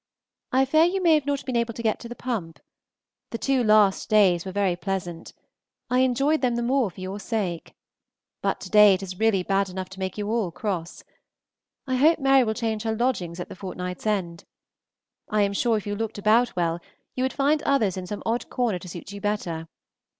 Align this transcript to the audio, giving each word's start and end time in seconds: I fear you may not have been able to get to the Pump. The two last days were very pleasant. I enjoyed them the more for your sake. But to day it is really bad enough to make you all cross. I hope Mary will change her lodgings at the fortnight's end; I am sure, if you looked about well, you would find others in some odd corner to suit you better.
I 0.51 0.65
fear 0.65 0.83
you 0.85 0.99
may 0.99 1.19
not 1.27 1.37
have 1.41 1.45
been 1.45 1.55
able 1.55 1.75
to 1.75 1.83
get 1.83 1.99
to 1.99 2.09
the 2.09 2.15
Pump. 2.15 2.59
The 3.29 3.37
two 3.37 3.63
last 3.63 4.09
days 4.09 4.45
were 4.45 4.51
very 4.51 4.75
pleasant. 4.75 5.31
I 5.91 5.99
enjoyed 5.99 6.41
them 6.41 6.55
the 6.55 6.63
more 6.63 6.89
for 6.89 6.99
your 7.01 7.19
sake. 7.19 7.75
But 8.41 8.59
to 8.61 8.71
day 8.71 8.95
it 8.95 9.03
is 9.03 9.19
really 9.19 9.43
bad 9.43 9.69
enough 9.69 9.89
to 9.89 9.99
make 9.99 10.17
you 10.17 10.31
all 10.31 10.49
cross. 10.49 11.03
I 11.85 11.97
hope 11.97 12.17
Mary 12.17 12.43
will 12.43 12.55
change 12.55 12.81
her 12.81 12.95
lodgings 12.95 13.39
at 13.39 13.47
the 13.47 13.55
fortnight's 13.55 14.07
end; 14.07 14.45
I 15.29 15.43
am 15.43 15.53
sure, 15.53 15.77
if 15.77 15.85
you 15.85 15.95
looked 15.95 16.17
about 16.17 16.55
well, 16.55 16.79
you 17.13 17.23
would 17.23 17.31
find 17.31 17.61
others 17.61 17.95
in 17.95 18.07
some 18.07 18.23
odd 18.25 18.49
corner 18.49 18.79
to 18.79 18.89
suit 18.89 19.11
you 19.11 19.21
better. 19.21 19.67